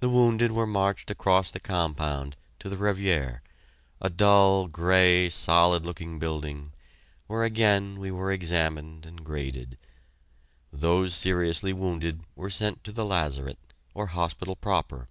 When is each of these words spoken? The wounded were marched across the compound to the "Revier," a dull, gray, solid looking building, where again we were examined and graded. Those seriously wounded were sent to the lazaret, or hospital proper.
The 0.00 0.10
wounded 0.10 0.52
were 0.52 0.66
marched 0.66 1.10
across 1.10 1.50
the 1.50 1.58
compound 1.58 2.36
to 2.58 2.68
the 2.68 2.76
"Revier," 2.76 3.40
a 3.98 4.10
dull, 4.10 4.68
gray, 4.68 5.30
solid 5.30 5.86
looking 5.86 6.18
building, 6.18 6.74
where 7.28 7.42
again 7.42 7.98
we 7.98 8.10
were 8.10 8.30
examined 8.30 9.06
and 9.06 9.24
graded. 9.24 9.78
Those 10.70 11.14
seriously 11.14 11.72
wounded 11.72 12.20
were 12.36 12.50
sent 12.50 12.84
to 12.84 12.92
the 12.92 13.06
lazaret, 13.06 13.56
or 13.94 14.08
hospital 14.08 14.54
proper. 14.54 15.08